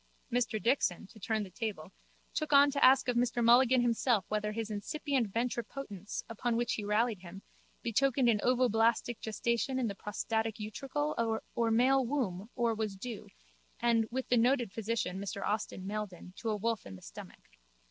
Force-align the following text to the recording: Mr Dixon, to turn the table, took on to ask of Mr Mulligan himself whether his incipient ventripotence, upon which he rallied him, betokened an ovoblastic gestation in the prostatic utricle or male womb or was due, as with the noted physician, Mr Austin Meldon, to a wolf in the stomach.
Mr 0.31 0.59
Dixon, 0.59 1.05
to 1.05 1.19
turn 1.19 1.43
the 1.43 1.51
table, 1.51 1.91
took 2.33 2.51
on 2.51 2.71
to 2.71 2.83
ask 2.83 3.07
of 3.07 3.15
Mr 3.15 3.43
Mulligan 3.43 3.81
himself 3.83 4.25
whether 4.29 4.51
his 4.51 4.71
incipient 4.71 5.31
ventripotence, 5.31 6.23
upon 6.27 6.55
which 6.55 6.73
he 6.73 6.83
rallied 6.83 7.19
him, 7.19 7.43
betokened 7.83 8.27
an 8.27 8.39
ovoblastic 8.39 9.19
gestation 9.19 9.77
in 9.77 9.85
the 9.87 9.93
prostatic 9.93 10.55
utricle 10.55 11.39
or 11.53 11.69
male 11.69 12.03
womb 12.03 12.49
or 12.55 12.73
was 12.73 12.95
due, 12.95 13.29
as 13.79 14.05
with 14.09 14.27
the 14.29 14.37
noted 14.37 14.71
physician, 14.71 15.19
Mr 15.19 15.45
Austin 15.45 15.85
Meldon, 15.85 16.33
to 16.37 16.49
a 16.49 16.55
wolf 16.57 16.87
in 16.87 16.95
the 16.95 17.03
stomach. 17.03 17.43